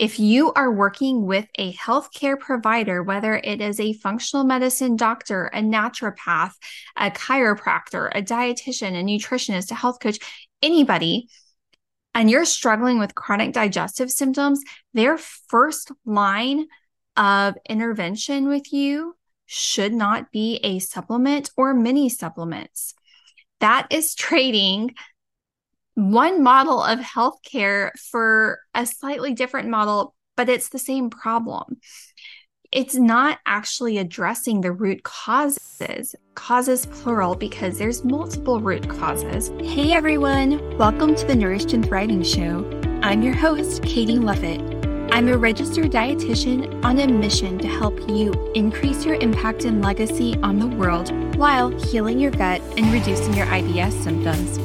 If 0.00 0.18
you 0.18 0.50
are 0.54 0.72
working 0.72 1.26
with 1.26 1.46
a 1.56 1.74
healthcare 1.74 2.40
provider, 2.40 3.02
whether 3.02 3.34
it 3.34 3.60
is 3.60 3.78
a 3.78 3.92
functional 3.92 4.46
medicine 4.46 4.96
doctor, 4.96 5.48
a 5.48 5.60
naturopath, 5.60 6.52
a 6.96 7.10
chiropractor, 7.10 8.08
a 8.14 8.22
dietitian, 8.22 8.98
a 8.98 9.04
nutritionist, 9.04 9.70
a 9.70 9.74
health 9.74 10.00
coach, 10.00 10.16
anybody, 10.62 11.28
and 12.14 12.30
you're 12.30 12.46
struggling 12.46 12.98
with 12.98 13.14
chronic 13.14 13.52
digestive 13.52 14.10
symptoms, 14.10 14.62
their 14.94 15.18
first 15.18 15.92
line 16.06 16.66
of 17.18 17.56
intervention 17.68 18.48
with 18.48 18.72
you 18.72 19.14
should 19.44 19.92
not 19.92 20.32
be 20.32 20.60
a 20.62 20.78
supplement 20.78 21.50
or 21.58 21.74
mini 21.74 22.08
supplements. 22.08 22.94
That 23.60 23.86
is 23.90 24.14
trading 24.14 24.94
one 26.00 26.42
model 26.42 26.82
of 26.82 26.98
healthcare 26.98 27.90
for 28.10 28.60
a 28.74 28.86
slightly 28.86 29.34
different 29.34 29.68
model, 29.68 30.14
but 30.34 30.48
it's 30.48 30.70
the 30.70 30.78
same 30.78 31.10
problem. 31.10 31.78
It's 32.72 32.94
not 32.94 33.38
actually 33.44 33.98
addressing 33.98 34.62
the 34.62 34.72
root 34.72 35.02
causes, 35.02 36.14
causes 36.34 36.86
plural, 36.86 37.34
because 37.34 37.76
there's 37.76 38.02
multiple 38.02 38.60
root 38.60 38.88
causes. 38.88 39.50
Hey 39.60 39.92
everyone, 39.92 40.78
welcome 40.78 41.14
to 41.16 41.26
the 41.26 41.34
Nourished 41.34 41.74
and 41.74 41.84
Thriving 41.84 42.22
Show. 42.22 42.64
I'm 43.02 43.20
your 43.20 43.34
host, 43.34 43.82
Katie 43.82 44.18
Lovett. 44.18 44.62
I'm 45.12 45.28
a 45.28 45.36
registered 45.36 45.90
dietitian 45.90 46.82
on 46.82 46.98
a 46.98 47.08
mission 47.08 47.58
to 47.58 47.68
help 47.68 48.08
you 48.08 48.32
increase 48.54 49.04
your 49.04 49.16
impact 49.16 49.64
and 49.66 49.82
legacy 49.82 50.36
on 50.36 50.58
the 50.58 50.66
world 50.66 51.10
while 51.36 51.68
healing 51.68 52.18
your 52.18 52.30
gut 52.30 52.62
and 52.78 52.90
reducing 52.90 53.34
your 53.34 53.46
IBS 53.46 54.02
symptoms. 54.02 54.58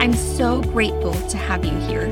I'm 0.00 0.14
so 0.14 0.62
grateful 0.62 1.12
to 1.12 1.36
have 1.36 1.62
you 1.62 1.76
here. 1.80 2.10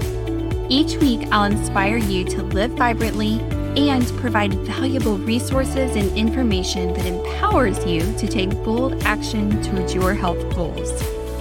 Each 0.68 0.98
week, 0.98 1.26
I'll 1.32 1.50
inspire 1.50 1.96
you 1.96 2.22
to 2.24 2.42
live 2.42 2.72
vibrantly 2.72 3.40
and 3.78 4.06
provide 4.18 4.52
valuable 4.52 5.16
resources 5.16 5.96
and 5.96 6.14
information 6.14 6.92
that 6.92 7.06
empowers 7.06 7.82
you 7.86 8.00
to 8.18 8.26
take 8.26 8.50
bold 8.62 9.02
action 9.04 9.62
towards 9.62 9.94
your 9.94 10.12
health 10.12 10.54
goals. 10.54 10.92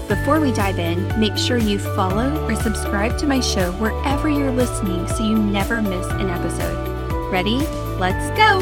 Before 0.07 0.39
we 0.39 0.53
dive 0.53 0.79
in, 0.79 1.19
make 1.19 1.35
sure 1.35 1.57
you 1.57 1.79
follow 1.79 2.41
or 2.47 2.55
subscribe 2.55 3.17
to 3.17 3.27
my 3.27 3.41
show 3.41 3.73
wherever 3.73 4.29
you're 4.29 4.49
listening 4.49 5.05
so 5.09 5.25
you 5.25 5.37
never 5.37 5.81
miss 5.81 6.07
an 6.11 6.29
episode. 6.29 7.29
Ready? 7.29 7.57
Let's 7.99 8.29
go! 8.37 8.61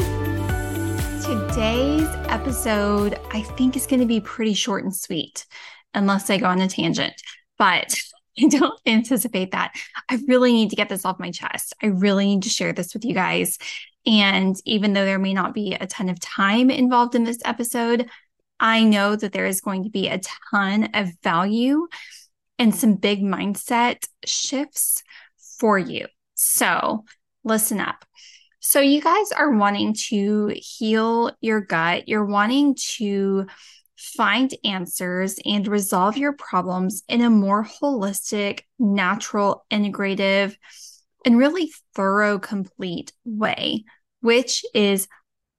Today's 1.22 2.08
episode, 2.26 3.20
I 3.30 3.42
think, 3.42 3.76
is 3.76 3.86
going 3.86 4.00
to 4.00 4.06
be 4.06 4.18
pretty 4.18 4.54
short 4.54 4.82
and 4.82 4.94
sweet, 4.94 5.46
unless 5.94 6.28
I 6.30 6.38
go 6.38 6.46
on 6.46 6.60
a 6.60 6.66
tangent 6.66 7.14
but 7.58 7.94
I 8.38 8.48
don't 8.48 8.78
anticipate 8.84 9.52
that. 9.52 9.74
I 10.10 10.18
really 10.26 10.52
need 10.52 10.70
to 10.70 10.76
get 10.76 10.90
this 10.90 11.06
off 11.06 11.18
my 11.18 11.30
chest. 11.30 11.74
I 11.82 11.86
really 11.86 12.26
need 12.26 12.42
to 12.42 12.50
share 12.50 12.74
this 12.74 12.92
with 12.92 13.04
you 13.04 13.14
guys. 13.14 13.58
And 14.04 14.54
even 14.66 14.92
though 14.92 15.06
there 15.06 15.18
may 15.18 15.32
not 15.32 15.54
be 15.54 15.72
a 15.72 15.86
ton 15.86 16.08
of 16.08 16.20
time 16.20 16.70
involved 16.70 17.14
in 17.14 17.24
this 17.24 17.40
episode, 17.44 18.08
I 18.60 18.84
know 18.84 19.16
that 19.16 19.32
there 19.32 19.46
is 19.46 19.60
going 19.60 19.84
to 19.84 19.90
be 19.90 20.08
a 20.08 20.20
ton 20.50 20.90
of 20.94 21.10
value 21.22 21.88
and 22.58 22.74
some 22.74 22.94
big 22.94 23.22
mindset 23.22 24.06
shifts 24.24 25.02
for 25.58 25.78
you. 25.78 26.06
So 26.34 27.04
listen 27.44 27.80
up. 27.80 28.04
So, 28.60 28.80
you 28.80 29.00
guys 29.00 29.30
are 29.30 29.52
wanting 29.52 29.94
to 30.08 30.52
heal 30.56 31.30
your 31.40 31.60
gut, 31.60 32.08
you're 32.08 32.24
wanting 32.24 32.74
to 32.96 33.46
find 33.96 34.52
answers 34.64 35.38
and 35.44 35.66
resolve 35.66 36.16
your 36.16 36.32
problems 36.32 37.02
in 37.08 37.20
a 37.20 37.30
more 37.30 37.64
holistic, 37.64 38.60
natural, 38.78 39.64
integrative, 39.70 40.56
and 41.24 41.38
really 41.38 41.72
thorough, 41.94 42.38
complete 42.38 43.12
way, 43.24 43.84
which 44.20 44.64
is 44.74 45.08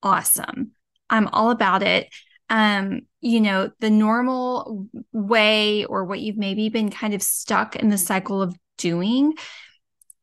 awesome. 0.04 0.72
I'm 1.10 1.28
all 1.28 1.52
about 1.52 1.84
it. 1.84 2.08
Um, 2.50 3.02
you 3.20 3.42
know, 3.42 3.72
the 3.80 3.90
normal 3.90 4.88
way 5.12 5.84
or 5.86 6.06
what 6.06 6.20
you've 6.20 6.38
maybe 6.38 6.70
been 6.70 6.90
kind 6.90 7.14
of 7.14 7.22
stuck 7.22 7.76
in 7.76 7.90
the 7.90 7.98
cycle 7.98 8.42
of 8.42 8.58
doing 8.78 9.34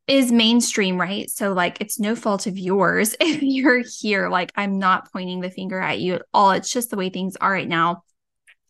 is 0.07 0.31
mainstream, 0.31 0.99
right? 0.99 1.29
So, 1.29 1.53
like, 1.53 1.81
it's 1.81 1.99
no 1.99 2.15
fault 2.15 2.47
of 2.47 2.57
yours 2.57 3.15
if 3.21 3.41
you're 3.41 3.83
here. 3.99 4.29
Like, 4.29 4.51
I'm 4.55 4.79
not 4.79 5.11
pointing 5.11 5.41
the 5.41 5.49
finger 5.49 5.79
at 5.79 5.99
you 5.99 6.15
at 6.15 6.23
all. 6.33 6.51
It's 6.51 6.71
just 6.71 6.89
the 6.89 6.97
way 6.97 7.09
things 7.09 7.35
are 7.37 7.51
right 7.51 7.67
now 7.67 8.03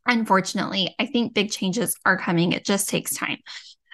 unfortunately, 0.06 0.96
I 1.00 1.06
think 1.06 1.34
big 1.34 1.52
changes 1.52 1.96
are 2.06 2.18
coming. 2.18 2.52
It 2.52 2.66
just 2.66 2.90
takes 2.90 3.16
time. 3.16 3.38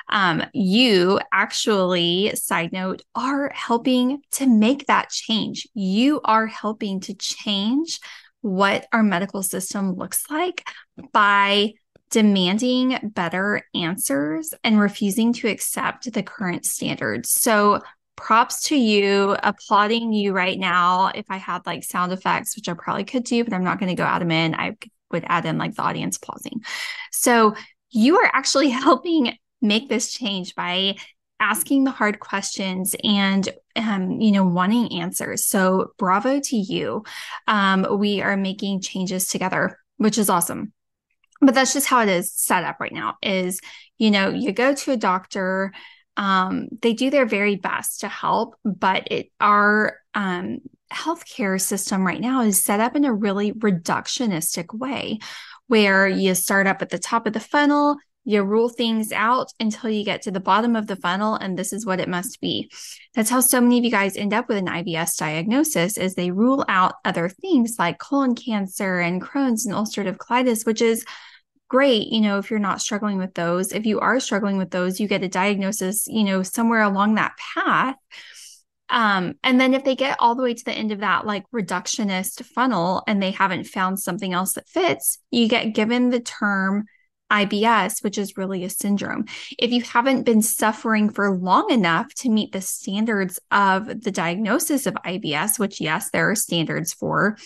Um, 0.10 0.44
you 0.54 1.20
actually, 1.32 2.36
side 2.36 2.74
note, 2.74 3.02
are 3.16 3.50
helping 3.54 4.22
to 4.34 4.48
make 4.48 4.88
that 4.88 5.10
change. 5.10 5.68
You 5.74 6.20
are 6.24 6.48
helping 6.48 7.00
to 7.02 7.14
change 7.14 8.00
what 8.42 8.88
our 8.92 9.04
medical 9.04 9.42
system 9.44 9.94
looks 9.94 10.30
like 10.30 10.68
by 11.14 11.74
demanding 12.12 13.12
better 13.16 13.64
answers 13.74 14.54
and 14.64 14.80
refusing 14.80 15.34
to 15.34 15.48
accept 15.48 16.12
the 16.12 16.24
current 16.24 16.66
standards. 16.66 17.32
So, 17.32 17.82
props 18.16 18.64
to 18.64 18.76
you, 18.76 19.36
applauding 19.42 20.14
you 20.14 20.34
right 20.34 20.60
now. 20.60 21.08
If 21.08 21.26
I 21.30 21.38
had 21.38 21.66
like 21.66 21.84
sound 21.84 22.12
effects, 22.12 22.56
which 22.56 22.70
I 22.70 22.74
probably 22.74 23.04
could 23.04 23.24
do, 23.24 23.44
but 23.44 23.54
I'm 23.54 23.64
not 23.64 23.80
going 23.80 23.90
to 23.90 23.96
go 23.96 24.04
add 24.04 24.22
them 24.22 24.30
in, 24.30 24.54
I 24.54 24.78
would 25.12 25.26
add 25.28 25.46
in 25.46 25.58
like 25.58 25.76
the 25.76 25.82
audience 25.82 26.20
pausing. 26.20 26.62
So 27.12 27.56
you 27.90 28.20
are 28.20 28.30
actually 28.34 28.70
helping 28.70 29.38
make 29.62 29.90
this 29.90 30.12
change 30.12 30.56
by 30.56 30.96
asking 31.40 31.84
the 31.84 31.92
hard 31.92 32.20
questions 32.20 32.96
and 33.04 33.50
um, 33.76 34.22
you 34.22 34.32
know 34.32 34.46
wanting 34.46 35.00
answers 35.02 35.44
so 35.44 35.92
bravo 35.98 36.40
to 36.40 36.56
you 36.56 37.04
um, 37.48 37.86
we 37.98 38.22
are 38.22 38.38
making 38.38 38.80
changes 38.80 39.28
together 39.28 39.80
which 39.98 40.20
is 40.20 40.30
awesome 40.30 40.72
but 41.42 41.56
that's 41.56 41.74
just 41.74 41.88
how 41.88 42.02
it 42.02 42.10
is 42.10 42.32
set 42.32 42.64
up 42.64 42.78
right 42.80 42.94
now 42.94 43.18
is 43.22 43.60
you 43.98 44.12
know 44.12 44.30
you 44.30 44.52
go 44.52 44.74
to 44.74 44.92
a 44.92 44.98
doctor 44.98 45.74
um, 46.18 46.68
they 46.82 46.94
do 46.94 47.10
their 47.10 47.26
very 47.26 47.56
best 47.56 48.02
to 48.02 48.08
help 48.08 48.56
but 48.64 49.08
it 49.12 49.32
our 49.40 49.98
um, 50.14 50.60
healthcare 50.92 51.60
system 51.60 52.06
right 52.06 52.22
now 52.22 52.42
is 52.42 52.64
set 52.64 52.80
up 52.80 52.96
in 52.96 53.06
a 53.06 53.14
really 53.14 53.54
reductionistic 53.54 54.78
way 54.78 55.20
where 55.68 56.08
you 56.08 56.36
start 56.36 56.68
up 56.68 56.82
at 56.82 56.90
the 56.90 57.00
top 57.00 57.26
of 57.26 57.34
the 57.34 57.40
funnel 57.40 57.98
you 58.24 58.44
rule 58.44 58.70
things 58.70 59.12
out 59.12 59.52
until 59.60 59.90
you 59.90 60.06
get 60.06 60.22
to 60.22 60.32
the 60.32 60.40
bottom 60.40 60.76
of 60.76 60.88
the 60.88 60.96
funnel 60.96 61.36
and 61.36 61.58
this 61.58 61.74
is 61.74 61.86
what 61.86 62.00
it 62.00 62.10
must 62.10 62.40
be. 62.40 62.70
That's 63.16 63.30
how 63.30 63.40
so 63.40 63.60
many 63.60 63.80
of 63.80 63.84
you 63.84 63.92
guys 63.92 64.16
end 64.16 64.34
up 64.34 64.48
with 64.48 64.58
an 64.58 64.68
ibs 64.68 65.18
diagnosis 65.18 65.98
is 65.98 66.14
they 66.14 66.32
rule 66.32 66.64
out 66.68 66.96
other 67.04 67.30
things 67.30 67.78
like 67.80 67.98
colon 67.98 68.36
cancer 68.36 69.00
and 69.00 69.22
crohn's 69.22 69.66
and 69.66 69.74
ulcerative 69.74 70.18
colitis 70.18 70.66
which 70.66 70.82
is 70.82 71.04
great 71.72 72.08
you 72.08 72.20
know 72.20 72.38
if 72.38 72.52
you're 72.52 72.60
not 72.60 72.82
struggling 72.82 73.18
with 73.18 73.34
those 73.34 73.72
if 73.72 73.86
you 73.86 73.98
are 74.02 74.20
struggling 74.20 74.58
with 74.58 74.72
those 74.72 75.00
you 75.00 75.08
get 75.08 75.24
a 75.24 75.30
diagnosis 75.30 76.06
you 76.06 76.26
know 76.26 76.44
somewhere 76.44 76.82
along 76.82 77.16
that 77.16 77.32
path 77.56 77.96
um, 78.90 79.36
and 79.42 79.60
then 79.60 79.74
if 79.74 79.86
they 79.86 79.96
get 79.96 80.18
all 80.20 80.36
the 80.36 80.44
way 80.44 80.54
to 80.54 80.66
the 80.66 80.74
end 80.74 80.92
of 80.92 81.00
that 81.00 81.26
like 81.26 81.46
reductionist 81.56 82.44
funnel 82.44 83.04
and 83.08 83.24
they 83.24 83.32
haven't 83.32 83.68
found 83.68 84.02
something 84.02 84.34
else 84.34 84.54
that 84.54 84.68
fits, 84.68 85.18
you 85.32 85.48
get 85.48 85.74
given 85.74 86.10
the 86.10 86.20
term 86.20 86.84
IBS, 87.32 88.04
which 88.04 88.18
is 88.18 88.36
really 88.36 88.66
a 88.66 88.70
syndrome. 88.70 89.26
If 89.58 89.72
you 89.72 89.82
haven't 89.82 90.24
been 90.24 90.42
suffering 90.42 91.10
for 91.10 91.32
long 91.38 91.72
enough 91.72 92.14
to 92.16 92.30
meet 92.30 92.52
the 92.52 92.60
standards 92.60 93.40
of 93.50 93.88
the 94.02 94.12
diagnosis 94.12 94.86
of 94.86 94.96
IBS, 94.96 95.58
which, 95.58 95.80
yes, 95.80 96.10
there 96.12 96.30
are 96.30 96.36
standards 96.36 96.94
for, 96.94 97.38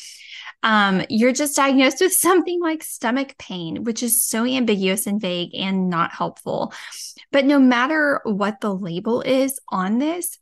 um, 0.66 1.03
you're 1.09 1.31
just 1.31 1.56
diagnosed 1.56 2.02
with 2.02 2.12
something 2.12 2.59
like 2.59 2.81
stomach 2.81 3.36
pain, 3.38 3.84
which 3.84 4.02
is 4.02 4.26
so 4.26 4.44
ambiguous 4.44 5.06
and 5.06 5.22
vague 5.22 5.53
and 5.53 5.92
not 5.92 6.12
helpful. 6.12 6.74
But 7.31 7.46
no 7.46 7.59
matter 7.59 8.20
what 8.24 8.62
the 8.62 8.74
label 8.74 9.22
is 9.22 9.59
on 9.70 10.00
this, 10.00 10.40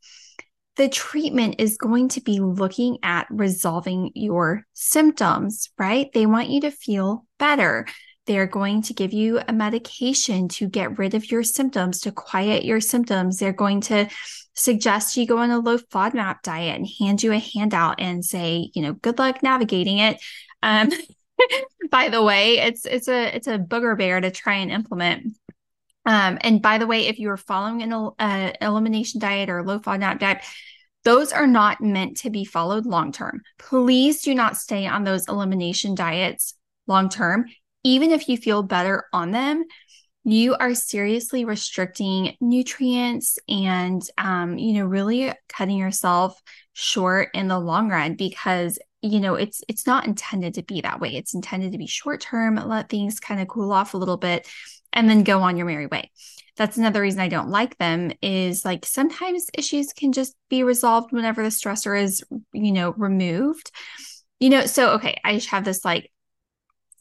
the 0.77 0.87
treatment 0.87 1.55
is 1.59 1.77
going 1.77 2.07
to 2.09 2.21
be 2.21 2.39
looking 2.39 2.99
at 3.03 3.27
resolving 3.29 4.11
your 4.15 4.63
symptoms, 4.71 5.69
right? 5.77 6.09
They 6.13 6.25
want 6.25 6.49
you 6.49 6.61
to 6.61 6.71
feel 6.71 7.25
better. 7.37 7.85
They're 8.25 8.47
going 8.47 8.83
to 8.83 8.93
give 8.93 9.13
you 9.13 9.41
a 9.47 9.53
medication 9.53 10.47
to 10.49 10.67
get 10.67 10.97
rid 10.97 11.13
of 11.13 11.29
your 11.29 11.43
symptoms, 11.43 12.01
to 12.01 12.11
quiet 12.11 12.63
your 12.63 12.79
symptoms. 12.79 13.37
They're 13.37 13.53
going 13.53 13.81
to 13.81 14.07
suggest 14.53 15.17
you 15.17 15.27
go 15.27 15.39
on 15.39 15.51
a 15.51 15.59
low 15.59 15.77
FODMAP 15.77 16.41
diet 16.41 16.77
and 16.77 16.87
hand 16.99 17.21
you 17.21 17.33
a 17.33 17.39
handout 17.39 17.99
and 17.99 18.23
say, 18.23 18.69
you 18.73 18.81
know, 18.81 18.93
good 18.93 19.19
luck 19.19 19.43
navigating 19.43 19.97
it. 19.97 20.21
Um, 20.61 20.89
by 21.91 22.09
the 22.09 22.23
way, 22.23 22.59
it's 22.59 22.85
it's 22.85 23.07
a 23.07 23.35
it's 23.35 23.47
a 23.47 23.59
booger 23.59 23.97
bear 23.97 24.21
to 24.21 24.31
try 24.31 24.55
and 24.55 24.71
implement. 24.71 25.35
Um, 26.05 26.37
and 26.41 26.61
by 26.61 26.77
the 26.77 26.87
way, 26.87 27.07
if 27.07 27.19
you 27.19 27.29
are 27.29 27.37
following 27.37 27.81
an 27.81 27.93
uh, 27.93 28.51
elimination 28.61 29.19
diet 29.19 29.49
or 29.49 29.63
low 29.63 29.79
FODMAP 29.79 30.19
diet, 30.19 30.43
those 31.03 31.31
are 31.31 31.47
not 31.47 31.81
meant 31.81 32.17
to 32.17 32.29
be 32.29 32.45
followed 32.45 32.85
long 32.85 33.11
term. 33.11 33.41
Please 33.57 34.21
do 34.21 34.33
not 34.33 34.57
stay 34.57 34.87
on 34.87 35.03
those 35.03 35.27
elimination 35.27 35.95
diets 35.95 36.55
long 36.87 37.09
term, 37.09 37.45
even 37.83 38.11
if 38.11 38.29
you 38.29 38.37
feel 38.37 38.63
better 38.63 39.05
on 39.13 39.31
them. 39.31 39.65
you 40.25 40.55
are 40.55 40.73
seriously 40.73 41.43
restricting 41.45 42.35
nutrients 42.39 43.37
and 43.49 44.01
um, 44.17 44.57
you 44.57 44.73
know 44.73 44.85
really 44.85 45.33
cutting 45.49 45.77
yourself 45.77 46.41
short 46.73 47.29
in 47.33 47.47
the 47.47 47.59
long 47.59 47.89
run 47.89 48.15
because 48.15 48.79
you 49.01 49.19
know 49.19 49.35
it's 49.35 49.61
it's 49.67 49.85
not 49.85 50.07
intended 50.07 50.53
to 50.53 50.63
be 50.63 50.81
that 50.81 50.99
way 51.01 51.15
it's 51.15 51.33
intended 51.33 51.73
to 51.73 51.77
be 51.77 51.87
short 51.87 52.21
term 52.21 52.55
let 52.55 52.89
things 52.89 53.19
kind 53.19 53.41
of 53.41 53.47
cool 53.47 53.71
off 53.71 53.93
a 53.93 53.97
little 53.97 54.17
bit 54.17 54.47
and 54.93 55.09
then 55.09 55.23
go 55.23 55.41
on 55.41 55.57
your 55.57 55.65
merry 55.65 55.87
way 55.87 56.09
that's 56.55 56.77
another 56.77 57.01
reason 57.01 57.19
i 57.19 57.27
don't 57.27 57.49
like 57.49 57.77
them 57.77 58.11
is 58.21 58.63
like 58.63 58.85
sometimes 58.85 59.49
issues 59.53 59.91
can 59.91 60.13
just 60.13 60.35
be 60.49 60.63
resolved 60.63 61.11
whenever 61.11 61.43
the 61.43 61.49
stressor 61.49 62.01
is 62.01 62.23
you 62.53 62.71
know 62.71 62.93
removed 62.93 63.71
you 64.39 64.49
know 64.49 64.65
so 64.65 64.91
okay 64.91 65.19
i 65.25 65.33
just 65.33 65.49
have 65.49 65.65
this 65.65 65.83
like 65.83 66.09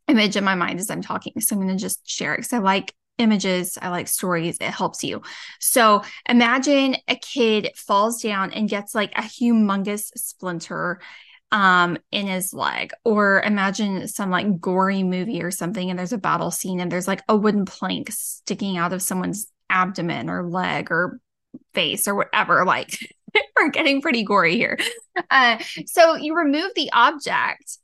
image 0.09 0.37
in 0.37 0.45
my 0.45 0.55
mind 0.55 0.81
as 0.81 0.91
i'm 0.91 1.03
talking. 1.03 1.41
So 1.41 1.57
i'm 1.57 1.63
going 1.63 1.77
to 1.77 1.81
just 1.81 2.09
share 2.09 2.35
it 2.35 2.39
because 2.39 2.53
i 2.53 2.59
like 2.59 2.95
images, 3.19 3.79
I 3.81 3.89
like 3.91 4.09
stories, 4.09 4.57
it 4.61 4.71
helps 4.71 5.05
you. 5.05 5.23
So 5.61 6.03
imagine 6.29 6.97
a 7.09 7.17
kid 7.17 7.71
falls 7.77 8.23
down 8.23 8.53
and 8.53 8.69
gets 8.69 8.95
like 8.95 9.13
a 9.13 9.23
humongous 9.23 10.11
splinter 10.17 11.01
um 11.51 11.99
in 12.11 12.27
his 12.27 12.53
leg. 12.55 12.93
Or 13.05 13.43
imagine 13.43 14.09
some 14.09 14.31
like 14.31 14.61
gory 14.61 15.03
movie 15.03 15.43
or 15.43 15.51
something 15.51 15.91
and 15.91 15.99
there's 15.99 16.13
a 16.13 16.19
battle 16.19 16.51
scene 16.51 16.81
and 16.81 16.91
there's 16.91 17.09
like 17.09 17.23
a 17.29 17.37
wooden 17.37 17.65
plank 17.65 18.11
sticking 18.11 18.79
out 18.79 18.93
of 18.93 19.03
someone's 19.03 19.47
abdomen 19.69 20.29
or 20.29 20.49
leg 20.49 20.91
or 20.91 21.21
face 21.75 22.09
or 22.09 22.15
whatever 22.15 22.65
like 22.65 22.99
we're 23.57 23.71
getting 23.71 24.01
pretty 24.01 24.25
gory 24.25 24.57
here. 24.57 24.79
Uh, 25.31 25.59
so 25.87 26.17
you 26.17 26.35
remove 26.35 26.71
the 26.75 26.91
object 26.93 27.79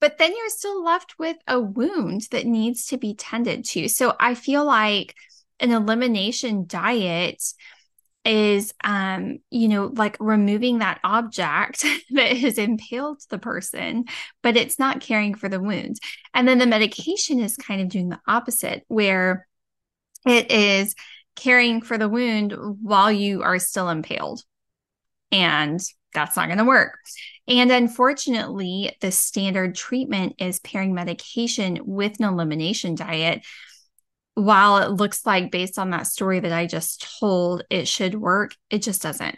but 0.00 0.18
then 0.18 0.32
you're 0.36 0.48
still 0.50 0.84
left 0.84 1.14
with 1.18 1.36
a 1.46 1.60
wound 1.60 2.28
that 2.30 2.46
needs 2.46 2.86
to 2.86 2.98
be 2.98 3.14
tended 3.14 3.64
to. 3.66 3.88
So 3.88 4.14
I 4.18 4.34
feel 4.34 4.64
like 4.64 5.14
an 5.60 5.70
elimination 5.70 6.66
diet 6.66 7.42
is 8.24 8.72
um 8.82 9.38
you 9.50 9.68
know 9.68 9.92
like 9.96 10.16
removing 10.18 10.78
that 10.78 10.98
object 11.04 11.84
that 12.10 12.36
has 12.36 12.56
impaled 12.56 13.20
the 13.28 13.38
person 13.38 14.04
but 14.42 14.56
it's 14.56 14.78
not 14.78 15.00
caring 15.00 15.34
for 15.34 15.48
the 15.48 15.60
wound 15.60 15.96
and 16.32 16.48
then 16.48 16.58
the 16.58 16.66
medication 16.66 17.38
is 17.38 17.56
kind 17.56 17.82
of 17.82 17.88
doing 17.88 18.08
the 18.08 18.20
opposite 18.26 18.82
where 18.88 19.46
it 20.26 20.50
is 20.50 20.94
caring 21.36 21.82
for 21.82 21.98
the 21.98 22.08
wound 22.08 22.54
while 22.80 23.12
you 23.12 23.42
are 23.42 23.58
still 23.58 23.90
impaled 23.90 24.42
and 25.30 25.80
that's 26.14 26.36
not 26.36 26.46
going 26.46 26.58
to 26.58 26.64
work 26.64 26.98
and 27.46 27.70
unfortunately, 27.70 28.96
the 29.00 29.10
standard 29.10 29.74
treatment 29.74 30.36
is 30.38 30.60
pairing 30.60 30.94
medication 30.94 31.78
with 31.84 32.18
an 32.18 32.26
elimination 32.26 32.94
diet. 32.94 33.44
While 34.34 34.78
it 34.78 34.90
looks 34.90 35.26
like, 35.26 35.52
based 35.52 35.78
on 35.78 35.90
that 35.90 36.06
story 36.06 36.40
that 36.40 36.52
I 36.52 36.66
just 36.66 37.06
told, 37.20 37.62
it 37.70 37.86
should 37.86 38.14
work, 38.14 38.56
it 38.70 38.82
just 38.82 39.02
doesn't. 39.02 39.36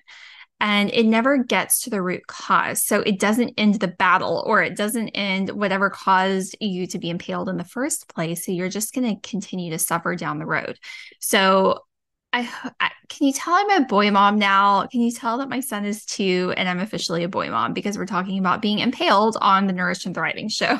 And 0.58 0.90
it 0.90 1.04
never 1.04 1.36
gets 1.36 1.82
to 1.82 1.90
the 1.90 2.00
root 2.00 2.26
cause. 2.26 2.82
So 2.82 3.00
it 3.00 3.20
doesn't 3.20 3.54
end 3.58 3.74
the 3.74 3.88
battle 3.88 4.42
or 4.46 4.62
it 4.62 4.74
doesn't 4.74 5.10
end 5.10 5.50
whatever 5.50 5.90
caused 5.90 6.56
you 6.60 6.86
to 6.86 6.98
be 6.98 7.10
impaled 7.10 7.50
in 7.50 7.58
the 7.58 7.64
first 7.64 8.08
place. 8.08 8.46
So 8.46 8.52
you're 8.52 8.70
just 8.70 8.94
going 8.94 9.20
to 9.20 9.28
continue 9.28 9.72
to 9.72 9.78
suffer 9.78 10.16
down 10.16 10.38
the 10.38 10.46
road. 10.46 10.78
So 11.20 11.80
I, 12.36 12.70
I, 12.80 12.90
can 13.08 13.26
you 13.26 13.32
tell 13.32 13.54
I'm 13.54 13.82
a 13.82 13.86
boy 13.86 14.10
mom 14.10 14.38
now? 14.38 14.86
Can 14.88 15.00
you 15.00 15.10
tell 15.10 15.38
that 15.38 15.48
my 15.48 15.60
son 15.60 15.86
is 15.86 16.04
two 16.04 16.52
and 16.58 16.68
I'm 16.68 16.80
officially 16.80 17.24
a 17.24 17.30
boy 17.30 17.48
mom 17.48 17.72
because 17.72 17.96
we're 17.96 18.04
talking 18.04 18.38
about 18.38 18.60
being 18.60 18.80
impaled 18.80 19.38
on 19.40 19.66
the 19.66 19.72
Nourished 19.72 20.04
and 20.04 20.14
Thriving 20.14 20.50
show? 20.50 20.66
uh, 20.74 20.78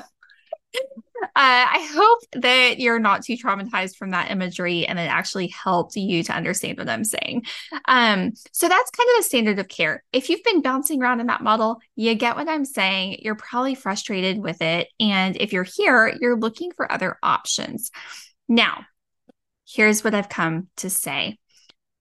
I 1.34 1.88
hope 1.94 2.42
that 2.42 2.78
you're 2.78 2.98
not 2.98 3.24
too 3.24 3.38
traumatized 3.38 3.96
from 3.96 4.10
that 4.10 4.30
imagery 4.30 4.86
and 4.86 4.98
it 4.98 5.10
actually 5.10 5.46
helped 5.46 5.96
you 5.96 6.22
to 6.24 6.32
understand 6.34 6.76
what 6.76 6.90
I'm 6.90 7.04
saying. 7.04 7.46
Um, 7.88 8.32
so 8.52 8.68
that's 8.68 8.90
kind 8.90 9.08
of 9.08 9.16
the 9.16 9.22
standard 9.22 9.58
of 9.58 9.68
care. 9.68 10.04
If 10.12 10.28
you've 10.28 10.44
been 10.44 10.60
bouncing 10.60 11.02
around 11.02 11.20
in 11.20 11.28
that 11.28 11.42
model, 11.42 11.80
you 11.94 12.14
get 12.16 12.36
what 12.36 12.50
I'm 12.50 12.66
saying. 12.66 13.20
You're 13.22 13.34
probably 13.34 13.74
frustrated 13.74 14.42
with 14.42 14.60
it. 14.60 14.88
And 15.00 15.38
if 15.38 15.54
you're 15.54 15.64
here, 15.64 16.14
you're 16.20 16.38
looking 16.38 16.72
for 16.72 16.92
other 16.92 17.16
options. 17.22 17.92
Now, 18.46 18.84
here's 19.66 20.04
what 20.04 20.14
I've 20.14 20.28
come 20.28 20.68
to 20.76 20.90
say 20.90 21.38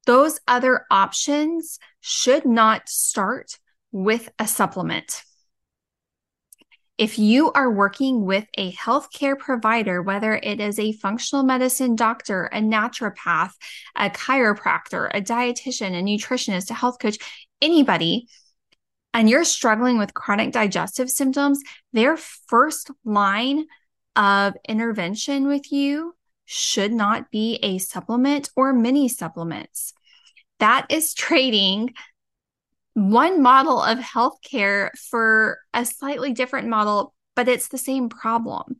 those 0.05 0.39
other 0.47 0.85
options 0.89 1.79
should 2.01 2.45
not 2.45 2.87
start 2.89 3.57
with 3.91 4.29
a 4.39 4.47
supplement. 4.47 5.23
If 6.97 7.19
you 7.19 7.51
are 7.51 7.69
working 7.69 8.23
with 8.23 8.45
a 8.57 8.71
healthcare 8.71 9.37
provider, 9.37 10.01
whether 10.01 10.33
it 10.33 10.61
is 10.61 10.79
a 10.79 10.93
functional 10.93 11.43
medicine 11.43 11.95
doctor, 11.95 12.45
a 12.45 12.61
naturopath, 12.61 13.51
a 13.95 14.09
chiropractor, 14.09 15.09
a 15.13 15.21
dietitian, 15.21 15.91
a 15.97 16.01
nutritionist, 16.01 16.69
a 16.69 16.73
health 16.73 16.99
coach, 16.99 17.17
anybody, 17.61 18.27
and 19.13 19.29
you're 19.29 19.43
struggling 19.43 19.97
with 19.97 20.13
chronic 20.13 20.53
digestive 20.53 21.09
symptoms, 21.09 21.61
their 21.91 22.17
first 22.17 22.91
line 23.03 23.65
of 24.15 24.53
intervention 24.67 25.47
with 25.47 25.71
you 25.71 26.13
should 26.45 26.93
not 26.93 27.31
be 27.31 27.59
a 27.61 27.77
supplement 27.79 28.49
or 28.55 28.73
mini 28.73 29.07
supplements. 29.07 29.93
That 30.59 30.87
is 30.89 31.13
trading 31.13 31.93
one 32.93 33.41
model 33.41 33.81
of 33.81 33.97
healthcare 33.99 34.89
for 35.09 35.59
a 35.73 35.85
slightly 35.85 36.31
different 36.31 36.69
model, 36.69 37.13
but 37.35 37.47
it's 37.49 37.67
the 37.67 37.77
same 37.77 38.07
problem. 38.09 38.77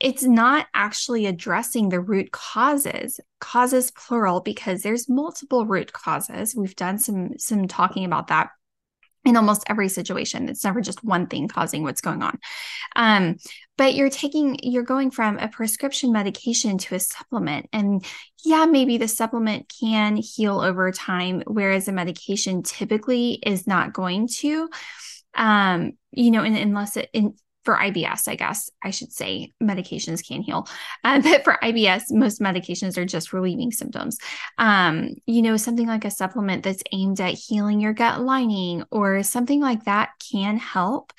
It's 0.00 0.24
not 0.24 0.66
actually 0.74 1.24
addressing 1.24 1.88
the 1.88 2.00
root 2.00 2.32
causes, 2.32 3.20
causes 3.40 3.90
plural, 3.92 4.40
because 4.40 4.82
there's 4.82 5.08
multiple 5.08 5.64
root 5.64 5.92
causes. 5.92 6.54
We've 6.54 6.76
done 6.76 6.98
some 6.98 7.38
some 7.38 7.68
talking 7.68 8.04
about 8.04 8.26
that 8.26 8.50
in 9.24 9.36
almost 9.36 9.64
every 9.68 9.88
situation. 9.88 10.48
It's 10.48 10.64
never 10.64 10.80
just 10.80 11.02
one 11.02 11.26
thing 11.26 11.48
causing 11.48 11.82
what's 11.82 12.00
going 12.00 12.22
on. 12.22 12.38
Um, 12.94 13.36
but 13.76 13.94
you're 13.94 14.10
taking, 14.10 14.58
you're 14.62 14.82
going 14.82 15.10
from 15.10 15.38
a 15.38 15.48
prescription 15.48 16.12
medication 16.12 16.78
to 16.78 16.94
a 16.94 17.00
supplement. 17.00 17.68
And 17.72 18.04
yeah, 18.44 18.66
maybe 18.66 18.98
the 18.98 19.08
supplement 19.08 19.72
can 19.80 20.16
heal 20.16 20.60
over 20.60 20.92
time, 20.92 21.42
whereas 21.46 21.88
a 21.88 21.92
medication 21.92 22.62
typically 22.62 23.40
is 23.44 23.66
not 23.66 23.92
going 23.92 24.28
to. 24.38 24.68
Um, 25.34 25.92
you 26.12 26.30
know, 26.30 26.42
and 26.42 26.56
unless 26.56 26.96
it 26.96 27.10
in 27.12 27.34
for 27.64 27.74
IBS, 27.76 28.28
I 28.28 28.34
guess 28.34 28.70
I 28.82 28.90
should 28.90 29.12
say 29.12 29.52
medications 29.62 30.26
can 30.26 30.42
heal. 30.42 30.68
Uh, 31.04 31.20
but 31.20 31.44
for 31.44 31.58
IBS, 31.62 32.04
most 32.10 32.40
medications 32.40 32.96
are 32.96 33.04
just 33.04 33.34
relieving 33.34 33.70
symptoms. 33.70 34.16
Um, 34.56 35.10
you 35.26 35.42
know, 35.42 35.58
something 35.58 35.86
like 35.86 36.06
a 36.06 36.10
supplement 36.10 36.62
that's 36.62 36.82
aimed 36.92 37.20
at 37.20 37.34
healing 37.34 37.78
your 37.78 37.92
gut 37.92 38.22
lining 38.22 38.84
or 38.90 39.22
something 39.22 39.60
like 39.60 39.84
that 39.84 40.10
can 40.30 40.56
help. 40.56 41.12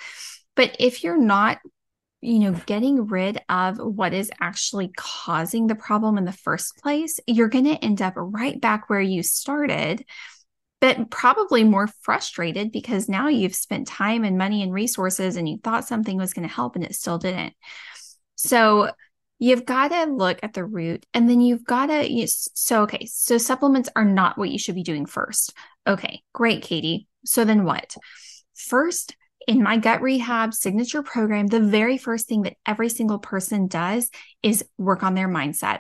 But 0.56 0.76
if 0.80 1.04
you're 1.04 1.22
not 1.22 1.60
you 2.26 2.40
know, 2.40 2.60
getting 2.66 3.06
rid 3.06 3.40
of 3.50 3.78
what 3.78 4.14
is 4.14 4.32
actually 4.42 4.92
causing 4.98 5.68
the 5.68 5.76
problem 5.76 6.18
in 6.18 6.26
the 6.26 6.32
first 6.32 6.78
place, 6.78 7.20
you're 7.28 7.50
going 7.50 7.66
to 7.66 7.86
end 7.86 8.02
up 8.02 8.14
right 8.18 8.60
back 8.60 8.90
where 8.90 9.02
you 9.02 9.22
started 9.22 10.04
but 10.86 11.10
probably 11.10 11.64
more 11.64 11.88
frustrated 12.04 12.72
because 12.72 13.10
now 13.10 13.28
you've 13.28 13.56
spent 13.56 13.88
time 13.88 14.24
and 14.24 14.38
money 14.38 14.62
and 14.62 14.72
resources 14.72 15.36
and 15.36 15.50
you 15.50 15.58
thought 15.58 15.88
something 15.88 16.16
was 16.16 16.32
going 16.32 16.48
to 16.48 16.54
help 16.54 16.76
and 16.76 16.86
it 16.86 16.94
still 16.94 17.18
didn't. 17.18 17.56
So 18.36 18.92
you've 19.40 19.66
got 19.66 19.88
to 19.88 20.12
look 20.12 20.38
at 20.44 20.54
the 20.54 20.64
root 20.64 21.04
and 21.12 21.28
then 21.28 21.42
you've 21.42 21.66
got 21.66 21.88
to 21.88 22.28
so 22.28 22.84
okay 22.84 23.08
so 23.08 23.40
supplements 23.40 23.90
are 23.96 24.06
not 24.06 24.38
what 24.38 24.52
you 24.52 24.60
should 24.60 24.76
be 24.76 24.84
doing 24.84 25.08
first. 25.08 25.54
Okay 25.88 26.22
great 26.34 26.62
katie. 26.62 27.08
So 27.26 27.46
then 27.46 27.64
what? 27.64 27.96
First 28.54 29.16
in 29.48 29.64
my 29.64 29.78
gut 29.78 30.04
rehab 30.04 30.54
signature 30.54 31.02
program 31.02 31.48
the 31.48 31.62
very 31.62 31.98
first 31.98 32.28
thing 32.28 32.44
that 32.44 32.58
every 32.64 32.90
single 32.90 33.18
person 33.18 33.66
does 33.66 34.12
is 34.44 34.64
work 34.78 35.02
on 35.02 35.16
their 35.16 35.30
mindset. 35.30 35.80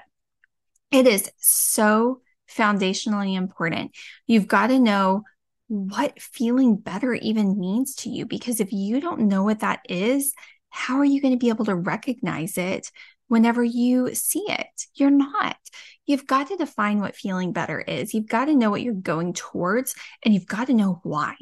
It 0.90 1.06
is 1.06 1.30
so 1.38 2.22
foundationally 2.50 3.36
important. 3.36 3.92
You've 4.28 4.48
got 4.48 4.68
to 4.68 4.80
know 4.80 5.24
what 5.68 6.22
feeling 6.22 6.76
better 6.78 7.14
even 7.14 7.60
means 7.60 7.96
to 7.96 8.10
you. 8.10 8.26
Because 8.26 8.60
if 8.60 8.72
you 8.72 9.00
don't 9.00 9.28
know 9.28 9.44
what 9.44 9.60
that 9.62 9.80
is, 9.90 10.34
how 10.70 10.98
are 10.98 11.06
you 11.06 11.22
going 11.22 11.34
to 11.34 11.40
be 11.40 11.50
able 11.50 11.66
to 11.66 11.76
recognize 11.76 12.58
it 12.58 12.92
whenever 13.28 13.64
you 13.64 14.14
see 14.14 14.46
it? 14.48 14.68
You're 14.94 15.10
not. 15.10 15.58
You've 16.06 16.28
got 16.28 16.50
to 16.50 16.58
define 16.58 17.00
what 17.00 17.16
feeling 17.16 17.52
better 17.52 17.80
is. 17.80 18.14
You've 18.14 18.28
got 18.28 18.46
to 18.46 18.56
know 18.56 18.70
what 18.70 18.82
you're 18.82 18.94
going 18.94 19.34
towards, 19.34 19.96
and 20.24 20.34
you've 20.34 20.48
got 20.48 20.68
to 20.68 20.74
know 20.74 21.00
why. 21.04 21.36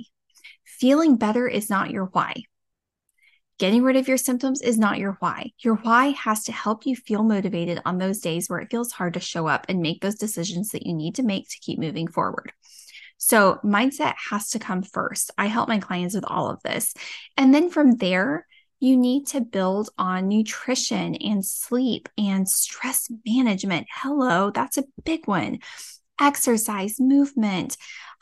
Feeling 0.64 1.18
better 1.18 1.48
is 1.48 1.70
not 1.70 1.92
your 1.92 2.06
why. 2.06 2.44
Getting 3.60 3.84
rid 3.84 3.96
of 3.96 4.08
your 4.08 4.18
symptoms 4.18 4.62
is 4.62 4.78
not 4.78 4.98
your 4.98 5.16
why. 5.20 5.52
Your 5.60 5.76
why 5.76 6.08
has 6.08 6.44
to 6.46 6.52
help 6.52 6.86
you 6.86 6.96
feel 6.96 7.24
motivated 7.24 7.82
on 7.86 7.98
those 7.98 8.20
days 8.20 8.50
where 8.50 8.60
it 8.60 8.72
feels 8.72 8.92
hard 8.92 9.14
to 9.14 9.20
show 9.20 9.48
up 9.48 9.66
and 9.70 9.80
make 9.80 10.02
those 10.02 10.16
decisions 10.16 10.72
that 10.72 10.86
you 10.86 10.94
need 10.94 11.16
to 11.16 11.24
make 11.24 11.48
to 11.50 11.60
keep 11.62 11.80
moving 11.80 12.08
forward. 12.08 12.52
So, 13.18 13.60
mindset 13.64 14.16
has 14.30 14.50
to 14.50 14.60
come 14.60 14.84
first. 14.84 15.32
I 15.38 15.46
help 15.46 15.70
my 15.70 15.80
clients 15.80 16.16
with 16.16 16.26
all 16.28 16.50
of 16.50 16.62
this. 16.64 16.94
And 17.38 17.54
then 17.54 17.70
from 17.70 17.96
there, 17.98 18.48
You 18.80 18.98
need 18.98 19.28
to 19.28 19.40
build 19.40 19.92
on 19.98 20.28
nutrition 20.28 21.16
and 21.16 21.46
sleep 21.46 22.10
and 22.18 22.50
stress 22.50 23.10
management. 23.26 23.88
Hello, 23.90 24.52
that's 24.52 24.78
a 24.78 24.84
big 25.06 25.26
one. 25.26 25.60
Exercise, 26.20 27.00
movement, 27.00 27.78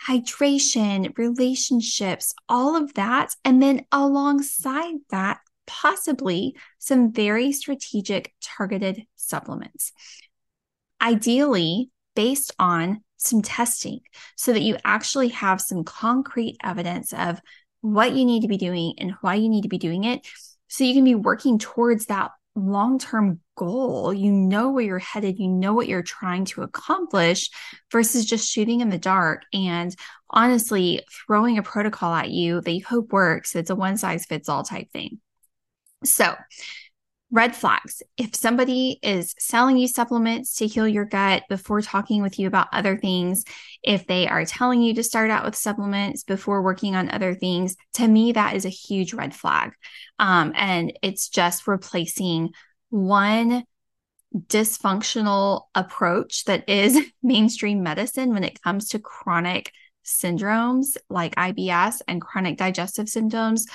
hydration, 0.07 1.15
relationships, 1.17 2.33
all 2.50 2.75
of 2.75 2.93
that. 2.95 3.36
And 3.45 3.62
then 3.62 3.86
alongside 3.91 4.95
that, 5.10 5.39
possibly 5.67 6.55
some 6.79 7.12
very 7.12 7.51
strategic 7.51 8.33
targeted 8.41 9.05
supplements. 9.15 9.93
Ideally, 11.01 11.91
based 12.15 12.53
on 12.60 13.03
some 13.17 13.41
testing 13.41 14.01
so 14.36 14.51
that 14.51 14.62
you 14.62 14.77
actually 14.83 15.29
have 15.29 15.62
some 15.62 15.83
concrete 15.83 16.57
evidence 16.63 17.13
of 17.13 17.39
what 17.81 18.13
you 18.13 18.25
need 18.25 18.41
to 18.41 18.48
be 18.48 18.57
doing 18.57 18.93
and 18.98 19.13
why 19.21 19.36
you 19.36 19.50
need 19.50 19.62
to 19.62 19.69
be 19.69 19.77
doing 19.77 20.03
it. 20.03 20.27
So 20.67 20.83
you 20.83 20.93
can 20.93 21.03
be 21.03 21.15
working 21.15 21.60
towards 21.60 22.07
that 22.07 22.31
long 22.55 23.00
term 23.00 23.39
goal. 23.55 24.13
You 24.13 24.31
know 24.31 24.72
where 24.72 24.84
you're 24.84 25.00
headed, 25.00 25.39
you 25.39 25.48
know 25.48 25.74
what 25.74 25.88
you're 25.88 26.01
trying 26.03 26.46
to 26.46 26.63
accomplish 26.63 27.50
versus 27.91 28.25
just 28.25 28.50
shooting 28.50 28.81
in 28.81 28.89
the 28.89 28.98
dark 28.98 29.43
and 29.53 29.96
honestly 30.29 31.01
throwing 31.27 31.58
a 31.58 31.63
protocol 31.63 32.13
at 32.13 32.29
you 32.29 32.62
that 32.62 32.72
you 32.72 32.84
hope 32.84 33.12
works. 33.12 33.55
It's 33.55 33.70
a 33.70 33.75
one 33.75 33.98
size 33.98 34.25
fits 34.25 34.50
all 34.50 34.63
type 34.63 34.91
thing. 34.91 35.20
So, 36.03 36.36
red 37.32 37.56
flags. 37.56 38.04
If 38.18 38.36
somebody 38.36 39.00
is 39.02 39.34
selling 39.40 39.78
you 39.78 39.88
supplements 39.88 40.58
to 40.58 40.68
heal 40.68 40.88
your 40.88 41.06
gut 41.06 41.44
before 41.48 41.82
talking 41.82 42.22
with 42.22 42.38
you 42.38 42.48
about 42.48 42.68
other 42.74 42.98
things, 42.98 43.46
if 43.82 44.06
they 44.06 44.28
are 44.28 44.44
telling 44.44 44.82
you 44.82 44.94
to 44.96 45.04
start 45.04 45.32
out 45.32 45.46
with 45.46 45.56
supplements 45.56 46.24
before 46.24 46.62
working 46.62 46.96
on 46.96 47.10
other 47.10 47.34
things, 47.34 47.78
to 47.94 48.08
me, 48.08 48.34
that 48.34 48.56
is 48.56 48.66
a 48.66 48.70
huge 48.70 49.14
red 49.14 49.34
flag. 49.34 49.72
Um, 50.20 50.52
and 50.56 50.94
it's 51.02 51.30
just 51.30 51.68
replacing 51.68 52.50
one 52.90 53.64
dysfunctional 54.36 55.64
approach 55.74 56.46
that 56.46 56.68
is 56.70 57.00
mainstream 57.24 57.82
medicine 57.82 58.34
when 58.34 58.44
it 58.44 58.62
comes 58.62 58.90
to 58.90 59.00
chronic 59.00 59.72
syndromes 60.06 60.98
like 61.10 61.36
IBS 61.36 62.02
and 62.08 62.22
chronic 62.22 62.58
digestive 62.58 63.08
symptoms. 63.08 63.68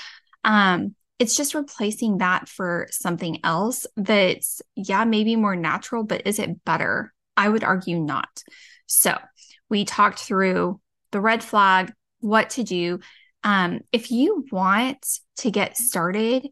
Um, 0.44 0.94
it's 1.18 1.36
just 1.36 1.54
replacing 1.54 2.18
that 2.18 2.48
for 2.48 2.88
something 2.90 3.40
else 3.44 3.86
that's, 3.96 4.60
yeah, 4.74 5.04
maybe 5.04 5.36
more 5.36 5.56
natural, 5.56 6.04
but 6.04 6.26
is 6.26 6.38
it 6.38 6.64
better? 6.64 7.12
I 7.36 7.48
would 7.48 7.64
argue 7.64 7.98
not. 7.98 8.42
So 8.86 9.16
we 9.68 9.84
talked 9.84 10.18
through 10.18 10.80
the 11.12 11.20
red 11.20 11.42
flag, 11.42 11.92
what 12.20 12.50
to 12.50 12.64
do. 12.64 13.00
Um, 13.44 13.80
if 13.92 14.10
you 14.10 14.46
want 14.50 15.06
to 15.38 15.50
get 15.50 15.76
started 15.76 16.48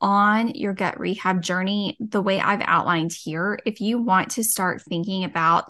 on 0.00 0.50
your 0.50 0.72
gut 0.72 0.98
rehab 0.98 1.42
journey, 1.42 1.96
the 2.00 2.22
way 2.22 2.40
I've 2.40 2.62
outlined 2.62 3.12
here, 3.12 3.58
if 3.66 3.80
you 3.80 4.00
want 4.00 4.32
to 4.32 4.44
start 4.44 4.82
thinking 4.82 5.24
about 5.24 5.66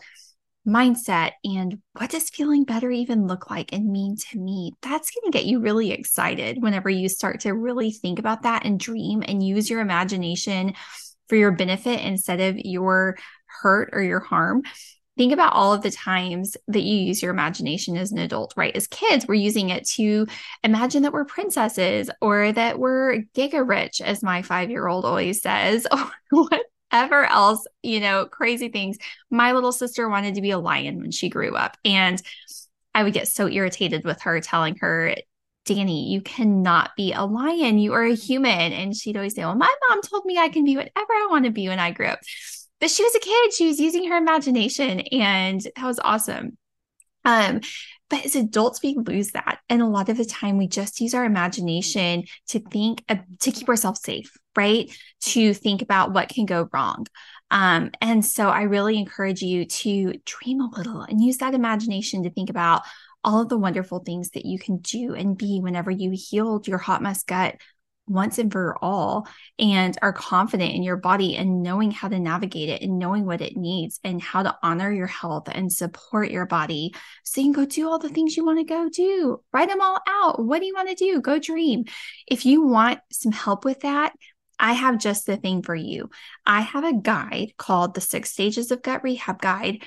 mindset 0.68 1.32
and 1.44 1.78
what 1.92 2.10
does 2.10 2.30
feeling 2.30 2.64
better 2.64 2.90
even 2.90 3.26
look 3.26 3.50
like 3.50 3.72
and 3.72 3.90
mean 3.90 4.16
to 4.16 4.38
me 4.38 4.72
that's 4.82 5.10
going 5.10 5.30
to 5.30 5.36
get 5.36 5.46
you 5.46 5.60
really 5.60 5.90
excited 5.92 6.62
whenever 6.62 6.90
you 6.90 7.08
start 7.08 7.40
to 7.40 7.54
really 7.54 7.90
think 7.90 8.18
about 8.18 8.42
that 8.42 8.64
and 8.64 8.78
dream 8.78 9.22
and 9.26 9.42
use 9.42 9.70
your 9.70 9.80
imagination 9.80 10.74
for 11.28 11.36
your 11.36 11.52
benefit 11.52 12.00
instead 12.00 12.40
of 12.40 12.58
your 12.58 13.16
hurt 13.46 13.90
or 13.92 14.02
your 14.02 14.20
harm 14.20 14.62
think 15.18 15.32
about 15.32 15.52
all 15.52 15.74
of 15.74 15.82
the 15.82 15.90
times 15.90 16.56
that 16.68 16.82
you 16.82 16.94
use 16.94 17.20
your 17.20 17.32
imagination 17.32 17.96
as 17.96 18.12
an 18.12 18.18
adult, 18.18 18.54
right? 18.56 18.74
As 18.74 18.86
kids, 18.86 19.26
we're 19.26 19.34
using 19.34 19.70
it 19.70 19.84
to 19.96 20.28
imagine 20.62 21.02
that 21.02 21.12
we're 21.12 21.24
princesses 21.24 22.08
or 22.22 22.52
that 22.52 22.78
we're 22.78 23.24
giga 23.34 23.68
rich, 23.68 24.00
as 24.00 24.22
my 24.22 24.42
five 24.42 24.70
year 24.70 24.86
old 24.86 25.04
always 25.04 25.42
says, 25.42 25.88
what 26.30 26.62
ever 26.92 27.24
else, 27.24 27.66
you 27.82 28.00
know, 28.00 28.26
crazy 28.26 28.68
things. 28.68 28.98
My 29.30 29.52
little 29.52 29.72
sister 29.72 30.08
wanted 30.08 30.34
to 30.34 30.40
be 30.40 30.50
a 30.50 30.58
lion 30.58 31.00
when 31.00 31.10
she 31.10 31.28
grew 31.28 31.54
up. 31.54 31.76
And 31.84 32.20
I 32.94 33.02
would 33.02 33.12
get 33.12 33.28
so 33.28 33.48
irritated 33.48 34.04
with 34.04 34.20
her 34.22 34.40
telling 34.40 34.76
her, 34.80 35.14
Danny, 35.64 36.10
you 36.10 36.22
cannot 36.22 36.92
be 36.96 37.12
a 37.12 37.24
lion. 37.24 37.78
You 37.78 37.92
are 37.92 38.04
a 38.04 38.14
human. 38.14 38.72
And 38.72 38.96
she'd 38.96 39.16
always 39.16 39.34
say, 39.34 39.42
Well, 39.42 39.54
my 39.54 39.72
mom 39.88 40.00
told 40.02 40.24
me 40.24 40.38
I 40.38 40.48
can 40.48 40.64
be 40.64 40.76
whatever 40.76 41.12
I 41.12 41.28
want 41.30 41.44
to 41.44 41.50
be 41.50 41.68
when 41.68 41.78
I 41.78 41.90
grew 41.90 42.06
up. 42.06 42.20
But 42.80 42.90
she 42.90 43.02
was 43.02 43.14
a 43.14 43.20
kid. 43.20 43.52
She 43.52 43.66
was 43.66 43.78
using 43.78 44.08
her 44.08 44.16
imagination. 44.16 45.00
And 45.00 45.60
that 45.60 45.84
was 45.84 45.98
awesome. 45.98 46.56
Um, 47.24 47.60
but 48.10 48.24
as 48.24 48.36
adults, 48.36 48.82
we 48.82 48.94
lose 48.94 49.32
that. 49.32 49.58
And 49.68 49.82
a 49.82 49.86
lot 49.86 50.08
of 50.08 50.16
the 50.16 50.24
time, 50.24 50.56
we 50.56 50.66
just 50.66 51.00
use 51.00 51.14
our 51.14 51.24
imagination 51.24 52.24
to 52.48 52.60
think, 52.60 53.04
uh, 53.08 53.16
to 53.40 53.50
keep 53.50 53.68
ourselves 53.68 54.02
safe, 54.02 54.36
right? 54.56 54.90
To 55.20 55.54
think 55.54 55.82
about 55.82 56.12
what 56.12 56.28
can 56.28 56.46
go 56.46 56.68
wrong. 56.72 57.06
Um, 57.50 57.90
and 58.00 58.24
so 58.24 58.48
I 58.48 58.62
really 58.62 58.98
encourage 58.98 59.42
you 59.42 59.64
to 59.64 60.14
dream 60.24 60.60
a 60.60 60.70
little 60.76 61.02
and 61.02 61.22
use 61.22 61.38
that 61.38 61.54
imagination 61.54 62.22
to 62.22 62.30
think 62.30 62.50
about 62.50 62.82
all 63.24 63.40
of 63.42 63.48
the 63.48 63.58
wonderful 63.58 63.98
things 64.00 64.30
that 64.30 64.46
you 64.46 64.58
can 64.58 64.78
do 64.78 65.14
and 65.14 65.36
be 65.36 65.60
whenever 65.60 65.90
you 65.90 66.12
healed 66.14 66.68
your 66.68 66.78
hot 66.78 67.02
mess 67.02 67.24
gut 67.24 67.56
once 68.08 68.38
and 68.38 68.50
for 68.50 68.76
all 68.82 69.28
and 69.58 69.96
are 70.02 70.12
confident 70.12 70.74
in 70.74 70.82
your 70.82 70.96
body 70.96 71.36
and 71.36 71.62
knowing 71.62 71.90
how 71.90 72.08
to 72.08 72.18
navigate 72.18 72.68
it 72.68 72.82
and 72.82 72.98
knowing 72.98 73.24
what 73.24 73.40
it 73.40 73.56
needs 73.56 74.00
and 74.04 74.20
how 74.22 74.42
to 74.42 74.56
honor 74.62 74.90
your 74.92 75.06
health 75.06 75.48
and 75.50 75.72
support 75.72 76.30
your 76.30 76.46
body 76.46 76.94
so 77.24 77.40
you 77.40 77.52
can 77.52 77.64
go 77.64 77.66
do 77.66 77.88
all 77.88 77.98
the 77.98 78.08
things 78.08 78.36
you 78.36 78.44
want 78.44 78.58
to 78.58 78.64
go 78.64 78.88
do. 78.88 79.40
Write 79.52 79.68
them 79.68 79.80
all 79.80 80.00
out. 80.08 80.44
What 80.44 80.60
do 80.60 80.66
you 80.66 80.74
want 80.74 80.88
to 80.88 80.94
do? 80.94 81.20
Go 81.20 81.38
dream. 81.38 81.84
If 82.26 82.46
you 82.46 82.62
want 82.62 83.00
some 83.12 83.32
help 83.32 83.64
with 83.64 83.80
that, 83.80 84.12
I 84.58 84.72
have 84.72 84.98
just 84.98 85.26
the 85.26 85.36
thing 85.36 85.62
for 85.62 85.74
you. 85.74 86.10
I 86.44 86.62
have 86.62 86.84
a 86.84 86.94
guide 86.96 87.52
called 87.56 87.94
the 87.94 88.00
Six 88.00 88.30
Stages 88.30 88.70
of 88.70 88.82
Gut 88.82 89.04
Rehab 89.04 89.40
Guide. 89.40 89.84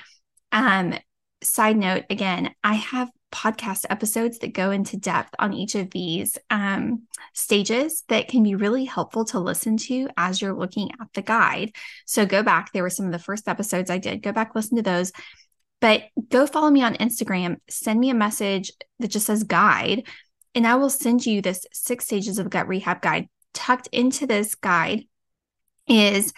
Um, 0.50 0.94
side 1.42 1.76
note 1.76 2.04
again, 2.08 2.54
I 2.64 2.74
have 2.74 3.10
podcast 3.32 3.86
episodes 3.90 4.38
that 4.38 4.52
go 4.52 4.70
into 4.70 4.96
depth 4.96 5.34
on 5.38 5.52
each 5.52 5.74
of 5.74 5.90
these 5.90 6.38
um, 6.50 7.02
stages 7.32 8.04
that 8.08 8.28
can 8.28 8.42
be 8.42 8.54
really 8.54 8.84
helpful 8.84 9.24
to 9.24 9.40
listen 9.40 9.76
to 9.76 10.08
as 10.16 10.40
you're 10.40 10.52
looking 10.52 10.90
at 11.00 11.12
the 11.14 11.22
guide. 11.22 11.72
So 12.06 12.26
go 12.26 12.42
back. 12.42 12.72
There 12.72 12.82
were 12.82 12.90
some 12.90 13.06
of 13.06 13.12
the 13.12 13.18
first 13.18 13.48
episodes 13.48 13.90
I 13.90 13.98
did. 13.98 14.22
Go 14.22 14.32
back, 14.32 14.54
listen 14.54 14.76
to 14.76 14.82
those. 14.82 15.12
But 15.80 16.04
go 16.28 16.46
follow 16.46 16.70
me 16.70 16.82
on 16.82 16.94
Instagram. 16.94 17.56
Send 17.68 17.98
me 17.98 18.10
a 18.10 18.14
message 18.14 18.70
that 19.00 19.08
just 19.08 19.26
says 19.26 19.42
guide, 19.42 20.06
and 20.54 20.66
I 20.66 20.76
will 20.76 20.90
send 20.90 21.26
you 21.26 21.42
this 21.42 21.66
six 21.72 22.04
stages 22.04 22.38
of 22.38 22.50
gut 22.50 22.68
rehab 22.68 23.02
guide. 23.02 23.28
Tucked 23.52 23.88
into 23.88 24.26
this 24.26 24.54
guide 24.54 25.06
is 25.88 26.32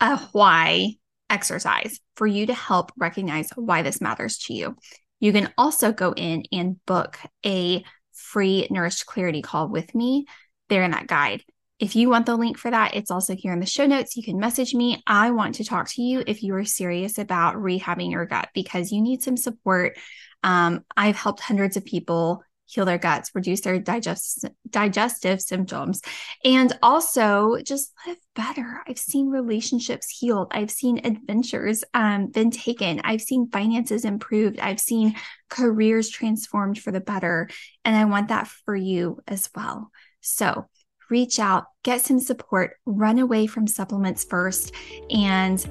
a 0.00 0.16
why 0.32 0.94
exercise 1.28 1.98
for 2.14 2.26
you 2.26 2.46
to 2.46 2.54
help 2.54 2.92
recognize 2.96 3.50
why 3.56 3.82
this 3.82 4.00
matters 4.00 4.38
to 4.38 4.54
you. 4.54 4.76
You 5.20 5.32
can 5.32 5.52
also 5.56 5.92
go 5.92 6.12
in 6.12 6.44
and 6.52 6.84
book 6.86 7.18
a 7.44 7.84
free 8.12 8.66
Nourished 8.70 9.06
Clarity 9.06 9.42
call 9.42 9.68
with 9.68 9.94
me 9.94 10.26
there 10.68 10.82
in 10.82 10.92
that 10.92 11.06
guide. 11.06 11.42
If 11.78 11.96
you 11.96 12.08
want 12.08 12.26
the 12.26 12.36
link 12.36 12.56
for 12.56 12.70
that, 12.70 12.94
it's 12.94 13.10
also 13.10 13.34
here 13.34 13.52
in 13.52 13.60
the 13.60 13.66
show 13.66 13.86
notes. 13.86 14.16
You 14.16 14.22
can 14.22 14.38
message 14.38 14.74
me. 14.74 15.02
I 15.06 15.32
want 15.32 15.56
to 15.56 15.64
talk 15.64 15.88
to 15.90 16.02
you 16.02 16.22
if 16.26 16.42
you 16.42 16.54
are 16.54 16.64
serious 16.64 17.18
about 17.18 17.56
rehabbing 17.56 18.10
your 18.10 18.26
gut 18.26 18.48
because 18.54 18.92
you 18.92 19.02
need 19.02 19.22
some 19.22 19.36
support. 19.36 19.98
Um, 20.42 20.84
I've 20.96 21.16
helped 21.16 21.40
hundreds 21.40 21.76
of 21.76 21.84
people 21.84 22.42
heal 22.66 22.84
their 22.84 22.98
guts, 22.98 23.30
reduce 23.34 23.60
their 23.60 23.78
digest, 23.78 24.46
digestive 24.68 25.40
symptoms, 25.40 26.00
and 26.44 26.76
also 26.82 27.58
just 27.62 27.92
live 28.06 28.16
better. 28.34 28.82
I've 28.88 28.98
seen 28.98 29.30
relationships 29.30 30.08
healed. 30.08 30.48
I've 30.50 30.70
seen 30.70 31.04
adventures 31.04 31.84
um, 31.94 32.28
been 32.28 32.50
taken. 32.50 33.00
I've 33.04 33.20
seen 33.20 33.50
finances 33.50 34.04
improved. 34.04 34.58
I've 34.60 34.80
seen 34.80 35.14
careers 35.48 36.08
transformed 36.08 36.78
for 36.78 36.90
the 36.90 37.00
better. 37.00 37.48
And 37.84 37.96
I 37.96 38.06
want 38.06 38.28
that 38.28 38.48
for 38.48 38.74
you 38.74 39.20
as 39.28 39.50
well. 39.54 39.90
So 40.20 40.68
reach 41.10 41.38
out, 41.38 41.64
get 41.82 42.00
some 42.00 42.18
support, 42.18 42.76
run 42.86 43.18
away 43.18 43.46
from 43.46 43.66
supplements 43.66 44.24
first, 44.24 44.72
and 45.10 45.64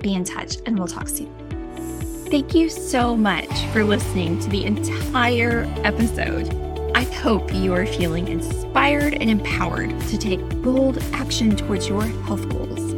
be 0.00 0.14
in 0.14 0.24
touch. 0.24 0.56
And 0.66 0.78
we'll 0.78 0.88
talk 0.88 1.08
soon. 1.08 1.39
Thank 2.30 2.54
you 2.54 2.68
so 2.68 3.16
much 3.16 3.66
for 3.72 3.82
listening 3.82 4.38
to 4.38 4.48
the 4.48 4.64
entire 4.64 5.64
episode. 5.82 6.48
I 6.94 7.02
hope 7.02 7.52
you 7.52 7.74
are 7.74 7.84
feeling 7.84 8.28
inspired 8.28 9.14
and 9.14 9.28
empowered 9.28 9.98
to 10.02 10.16
take 10.16 10.38
bold 10.62 11.02
action 11.12 11.56
towards 11.56 11.88
your 11.88 12.04
health 12.04 12.48
goals. 12.48 12.92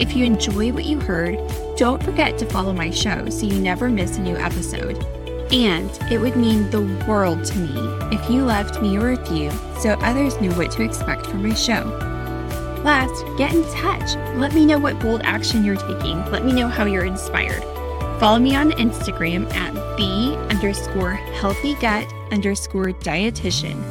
If 0.00 0.16
you 0.16 0.24
enjoy 0.24 0.72
what 0.72 0.86
you 0.86 0.98
heard, 0.98 1.38
don't 1.76 2.02
forget 2.02 2.38
to 2.38 2.46
follow 2.46 2.72
my 2.72 2.88
show 2.88 3.28
so 3.28 3.44
you 3.44 3.60
never 3.60 3.90
miss 3.90 4.16
a 4.16 4.22
new 4.22 4.38
episode. 4.38 4.96
And 5.52 5.90
it 6.10 6.18
would 6.18 6.36
mean 6.36 6.70
the 6.70 7.04
world 7.06 7.44
to 7.44 7.58
me 7.58 8.16
if 8.16 8.30
you 8.30 8.46
left 8.46 8.80
me 8.80 8.96
a 8.96 9.00
review 9.00 9.50
so 9.78 9.90
others 10.00 10.40
knew 10.40 10.52
what 10.52 10.70
to 10.72 10.82
expect 10.82 11.26
from 11.26 11.46
my 11.46 11.54
show. 11.54 11.84
Last, 12.82 13.26
get 13.36 13.52
in 13.52 13.62
touch. 13.74 14.16
Let 14.36 14.54
me 14.54 14.64
know 14.64 14.78
what 14.78 14.98
bold 15.00 15.20
action 15.24 15.66
you're 15.66 15.76
taking. 15.76 16.24
Let 16.30 16.46
me 16.46 16.54
know 16.54 16.68
how 16.68 16.86
you're 16.86 17.04
inspired. 17.04 17.62
Follow 18.20 18.38
me 18.38 18.54
on 18.54 18.72
Instagram 18.72 19.50
at 19.54 19.72
the 19.96 20.36
underscore 20.50 21.12
healthy 21.12 21.72
gut 21.76 22.06
underscore 22.30 22.88
dietitian. 22.88 23.82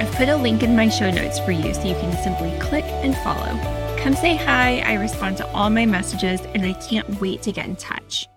I've 0.00 0.14
put 0.14 0.28
a 0.28 0.36
link 0.36 0.62
in 0.62 0.76
my 0.76 0.88
show 0.88 1.10
notes 1.10 1.40
for 1.40 1.50
you 1.50 1.74
so 1.74 1.82
you 1.82 1.96
can 1.96 2.16
simply 2.22 2.56
click 2.60 2.84
and 2.84 3.16
follow. 3.16 3.58
Come 3.98 4.14
say 4.14 4.36
hi. 4.36 4.78
I 4.86 4.94
respond 4.94 5.36
to 5.38 5.46
all 5.48 5.68
my 5.68 5.84
messages 5.84 6.40
and 6.54 6.64
I 6.64 6.74
can't 6.74 7.20
wait 7.20 7.42
to 7.42 7.50
get 7.50 7.66
in 7.66 7.74
touch. 7.74 8.28